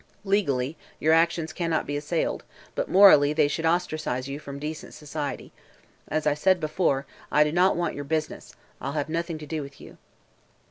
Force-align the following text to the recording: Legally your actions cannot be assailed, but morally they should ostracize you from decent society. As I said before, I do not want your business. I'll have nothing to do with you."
Legally 0.25 0.77
your 0.99 1.13
actions 1.13 1.53
cannot 1.53 1.85
be 1.85 1.95
assailed, 1.95 2.43
but 2.73 2.89
morally 2.89 3.33
they 3.33 3.47
should 3.47 3.67
ostracize 3.67 4.27
you 4.27 4.39
from 4.39 4.57
decent 4.57 4.95
society. 4.95 5.51
As 6.07 6.25
I 6.25 6.33
said 6.33 6.59
before, 6.59 7.05
I 7.31 7.43
do 7.43 7.51
not 7.51 7.75
want 7.77 7.93
your 7.93 8.03
business. 8.03 8.55
I'll 8.81 8.93
have 8.93 9.09
nothing 9.09 9.37
to 9.37 9.45
do 9.45 9.61
with 9.61 9.79
you." 9.79 9.99